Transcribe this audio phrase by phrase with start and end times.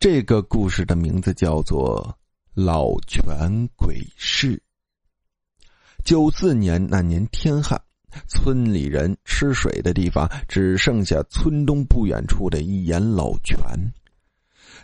[0.00, 2.02] 这个故事的名字叫做
[2.64, 4.56] 《老泉鬼事》。
[6.02, 7.78] 九四年那年天旱，
[8.26, 13.58] 村里人吃水的地方只剩下村东不远处的一眼老泉。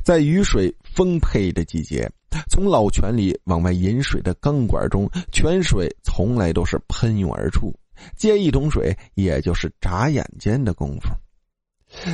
[0.05, 2.07] 在雨水丰沛的季节，
[2.51, 7.75] 从老泉里往外引水的钢管中，泉水从来都是喷涌而出，
[8.19, 11.09] 接一桶水也就是眨眼间的功夫。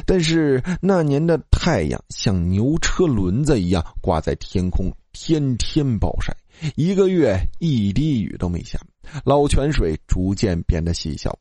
[0.06, 6.36] 但是那年的太阳像牛车轮子一样挂在天空，天天暴晒，
[6.76, 8.78] 一个月一滴雨都没下，
[9.24, 11.38] 老泉水逐渐变得细小，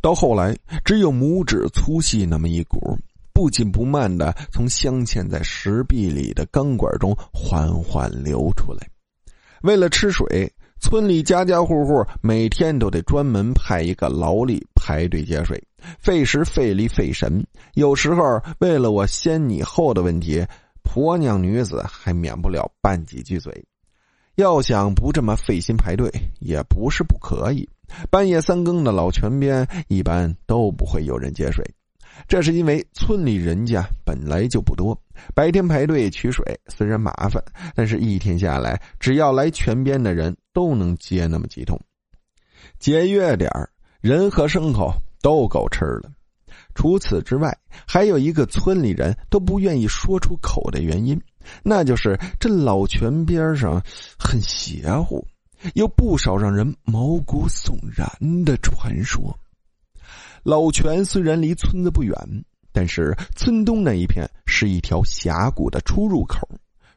[0.00, 2.98] 到后来只有拇指粗细那么一股，
[3.32, 8.88] 不紧不慢的从镶嵌在石壁里的钢管中缓缓流出来。
[9.62, 15.60] 为了吃水，村里家家户户每天都得专门派一个劳力排队接水。
[15.98, 20.44] 费时费力费神，有时候为了我先你后的问题，
[20.82, 23.64] 婆娘女子还免不了拌几句嘴。
[24.36, 26.08] 要想不这么费心排队，
[26.38, 27.68] 也不是不可以。
[28.08, 31.64] 半夜三更的老泉边，一般都不会有人接水，
[32.28, 34.96] 这是因为村里人家本来就不多。
[35.34, 37.42] 白天排队取水虽然麻烦，
[37.74, 41.80] 但是一天下来，只要来泉边的人都能接那么几桶，
[42.78, 43.50] 节约点
[44.00, 44.94] 人和牲口。
[45.20, 46.10] 都够吃了。
[46.74, 51.20] 除此之外，还有一个村里人都不愿意说出口的原因，
[51.62, 53.82] 那就是这老泉边上
[54.18, 55.26] 很邪乎，
[55.74, 58.08] 有不少让人毛骨悚然
[58.44, 59.36] 的传说。
[60.44, 62.16] 老泉虽然离村子不远，
[62.72, 66.48] 但是村东那一片是一条峡谷的出入口，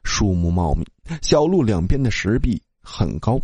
[0.04, 0.86] 树木茂密，
[1.22, 3.40] 小路两边的石壁很高，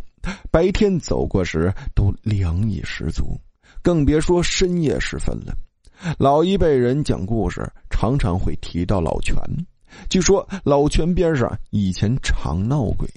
[0.52, 3.40] 白天走过时都凉意十足。
[3.82, 5.56] 更别说深夜时分了。
[6.18, 9.36] 老一辈人讲故事，常常会提到老泉。
[10.08, 13.08] 据说老泉边上以前常闹鬼，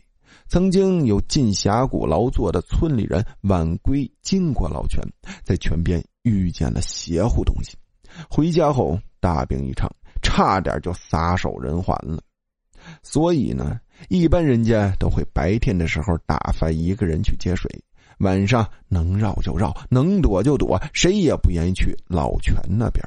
[0.47, 4.99] 曾经有进峡谷劳作的村里人晚归经过老泉，
[5.43, 7.77] 在泉边遇见了邪乎东西，
[8.29, 12.21] 回家后大病一场，差点就撒手人寰了。
[13.03, 13.79] 所以呢，
[14.09, 17.69] 一般人家都会白天的时候打发一个人去接水。
[18.21, 23.03] 晚上能绕就绕，能躲就躲，谁也不愿意去老泉那边。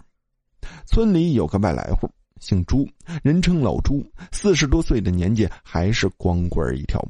[0.86, 2.10] 村里有个外来户，
[2.40, 2.86] 姓朱，
[3.22, 7.00] 人称老朱，四十多岁的年纪还是光棍一条。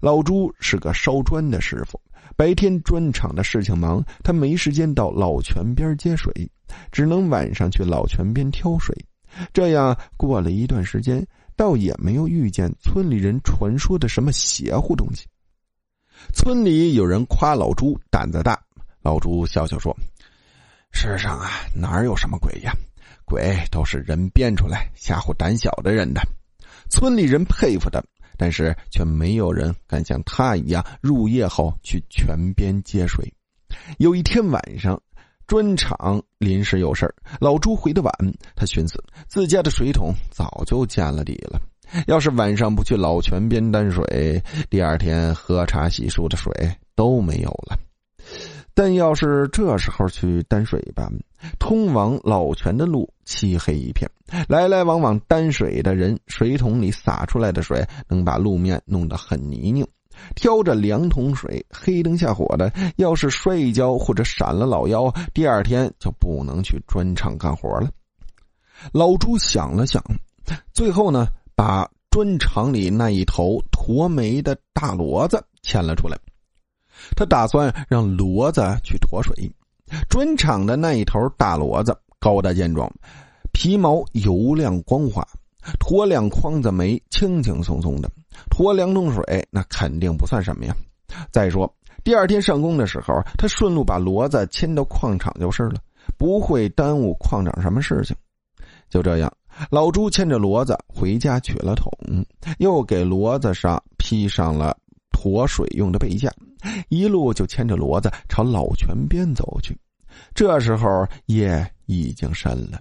[0.00, 1.98] 老朱是个烧砖的师傅，
[2.36, 6.30] 白天砖厂的事情忙，他没时间到老泉边接水，
[6.92, 8.94] 只能晚上去老泉边挑水。
[9.52, 11.26] 这样过了一段时间，
[11.56, 15.26] 倒也没有遇见村里人传说的什么邪乎东西。
[16.34, 18.60] 村里有人夸老朱胆子大，
[19.02, 19.96] 老朱笑笑说
[20.92, 22.72] ：“世上啊，哪有什么鬼呀？
[23.24, 26.20] 鬼都是人编出来吓唬胆小的人的。”
[26.90, 28.02] 村里人佩服他，
[28.36, 33.30] 但是却没有人敢像他一样入夜后去泉边接水。
[33.98, 35.00] 有一天晚上，
[35.46, 38.12] 砖厂临时有事老朱回的晚，
[38.56, 41.60] 他寻思自家的水桶早就见了底了。
[42.06, 46.52] 要是晚上不去老泉边担水，第二天喝茶洗漱的水
[46.94, 47.78] 都没有了。
[48.74, 51.10] 但要是这时候去担水吧，
[51.58, 54.08] 通往老泉的路漆黑一片，
[54.48, 59.84] 来来往往担水的人，水桶里洒出来的水能把路面弄得很泥泞。
[60.36, 67.88] 挑着两桶水，黑灯瞎火的，要是摔一跤或者闪了老腰，第二天就不能去砖厂干活了。
[68.92, 70.02] 老朱想了想，
[70.72, 71.26] 最后呢？
[71.58, 76.16] 把砖厂里那一头驮煤的大骡子牵了出来，
[77.16, 79.34] 他打算让骡子去驮水。
[80.08, 82.88] 砖厂的那一头大骡子高大健壮，
[83.50, 85.26] 皮毛油亮光滑，
[85.80, 88.08] 驮两筐子煤轻轻松松的，
[88.52, 90.76] 驮两桶水那肯定不算什么呀。
[91.32, 91.68] 再说
[92.04, 95.80] 第二天上工的时候，他顺路把骡子牵到矿场就是了，
[96.16, 98.14] 不会耽误矿长什么事情。
[98.88, 99.32] 就这样。
[99.70, 101.90] 老朱牵着骡子回家取了桶，
[102.58, 104.76] 又给骡子上披上了
[105.10, 106.32] 驮水用的背架，
[106.88, 109.76] 一路就牵着骡子朝老泉边走去。
[110.34, 112.80] 这时候夜已经深了，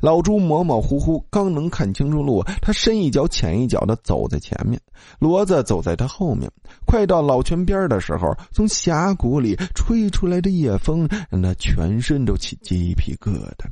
[0.00, 4.80] 老朱模模糊糊，刚能看清楚路，他深一脚浅一脚的走在前面，
[5.20, 6.50] 骡子走在他后面。
[6.86, 13.66] 快到老泉边的时候，从峡谷里吹出来的夜风让他全身都起鸡皮疙瘩。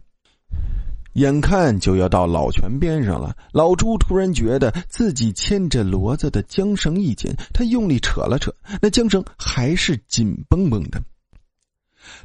[1.15, 8.53] 眼看就要到老泉边上了，老朱突然觉得自己牵着骡子的缰绳一紧，他用力扯了扯，
[8.83, 11.03] 那缰绳还是紧绷绷的。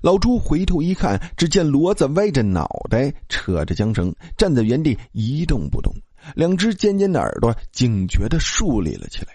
[0.02, 5.94] 老朱回头一看，只见骡子歪着脑袋扯着缰绳，站在原地一动不动，
[6.36, 9.34] 两只尖尖的耳朵警觉的竖立了起来。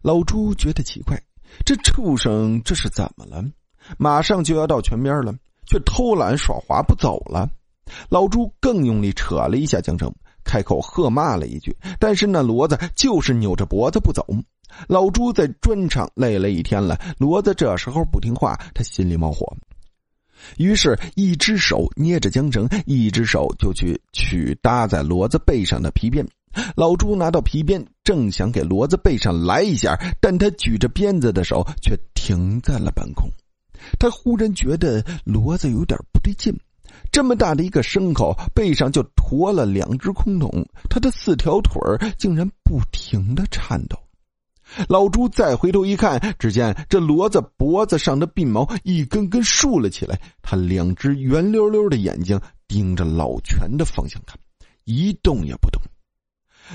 [0.00, 1.20] 老朱觉得奇怪，
[1.66, 3.44] 这畜生这是怎么了？
[3.98, 5.34] 马上就要到泉边了，
[5.66, 7.50] 却偷懒耍滑不走了。
[8.08, 10.12] 老朱更用力扯了一下缰绳，
[10.44, 14.26] 开口喝骂了一句，但是那骡子就是扭着脖子不走。
[14.86, 19.56] 老朱在砖厂累了一天了，骡子这时候不听话，他心里冒火，
[20.56, 26.26] 于是，一只手捏着缰绳，一只手就去取搭在骡子背上的皮鞭。
[26.76, 33.28] 老朱拿到皮鞭，正想给骡子背上来一下，但他举着鞭子的手却停在了半空。
[33.98, 36.56] 他忽然觉得骡子有点不对劲，
[37.12, 41.80] 这么大的一个牲口背上就驮了两只空桶，他的四条腿
[42.16, 43.98] 竟然不停的颤抖。
[44.88, 54.38] 老朱再回头一看，只见这骡子脖子上的鬓毛一根根竖了起来，他两只圆溜溜的眼睛盯着老泉的方向看，
[54.84, 55.82] 一动也不动。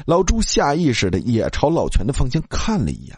[0.05, 3.17] 老朱下意识的也朝老泉的方向看了一眼，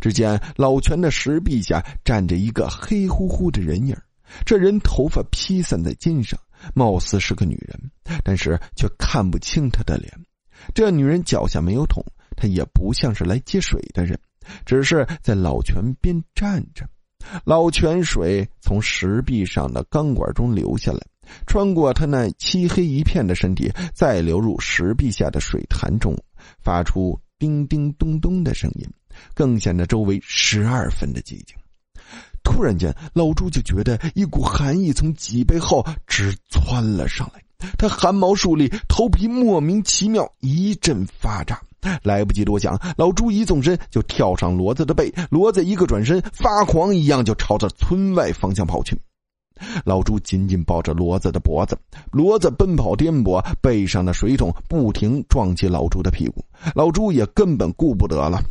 [0.00, 3.96] 只见老泉的石壁下站着一个黑乎乎的人影，
[4.44, 6.36] 这人头发披散在肩上，
[6.74, 7.90] 貌似是个女人，
[8.24, 10.12] 但是却看不清她的脸。
[10.74, 12.04] 这女人脚下没有桶，
[12.36, 14.18] 她也不像是来接水的人，
[14.64, 16.88] 只是在老泉边站着。
[17.44, 21.00] 老泉水从石壁上的钢管中流下来。
[21.44, 26.16] 穿过她那漆黑一片的身体，再流入石壁下的水潭中，
[26.62, 28.88] 发出叮叮咚咚的声音，
[29.34, 31.56] 更显得周围十二分的寂静。
[32.56, 37.42] 突然间，老朱就觉得一股寒意从脊背后直窜了上来，
[37.76, 41.60] 他汗毛竖立，头皮莫名其妙一阵发炸。
[42.02, 48.98] 来不及多想，老朱一纵身就跳上骡子的背，骡子一个转身，发狂一样就朝着村外方向跑去。
[49.84, 51.78] 老朱紧紧抱着骡子的脖子，
[52.10, 56.42] 骡子奔跑颠簸，背上的水桶不停撞击老朱的屁股，
[56.74, 58.42] 老朱也根本顾不得了。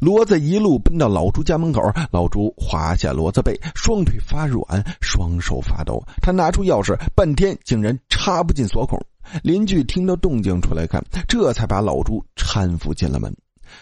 [0.00, 1.80] 骡子一路奔到老朱家门口，
[2.10, 6.02] 老朱滑下骡子背，双腿发软，双手发抖。
[6.20, 9.00] 他拿出钥匙，半天竟然插不进锁孔。
[9.42, 13.34] 邻居听到动静出来看，这才把老朱搀扶进了门。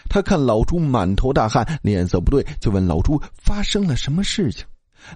[0.08, 4.64] 他看老朱满头大汗，脸色不对，就问老朱发生了什么事情。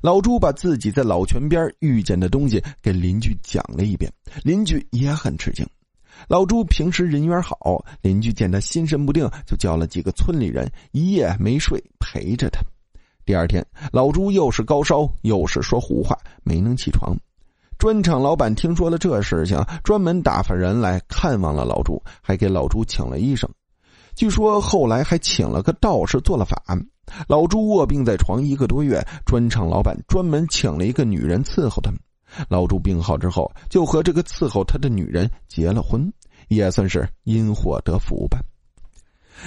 [0.03, 4.13] 老朱把自己在老泉边遇见的东西给邻居讲了一遍，
[4.45, 5.67] 邻居也很吃惊。
[6.29, 12.61] 老朱平时人缘好，邻居见他心神不定，就叫了几个村里人一夜没睡陪着他。
[13.25, 17.17] 第二天，老朱又是高烧又是说胡话，没能起床。
[17.79, 23.49] 砖厂老板听说了这事情，专门打发人来看望了老朱，还给老朱请了医生。
[24.15, 26.63] 据说后来还请了个道士做了法。
[27.27, 31.99] 老朱卧病在床一个多月，砖厂老板专门请了一个女人伺候他们。
[32.49, 36.13] 老朱病好之后，就和这个伺候他的女人结了婚，
[36.49, 38.39] 也算是因祸得福吧。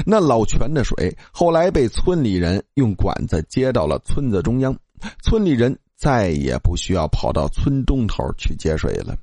[0.06, 4.76] 那老泉的水后来被村里人用管子接到了村子中央，
[5.22, 9.16] 村里人再也不需要跑到村东头去接水了。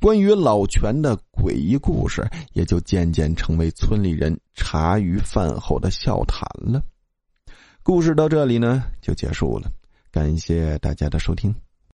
[0.00, 6.80] 关于老泉的诡异故事，也就渐渐成为村里人茶余饭后的笑谈了。
[7.82, 9.72] 故事到这里呢，就结束了。
[10.12, 11.52] 感谢大家的收听。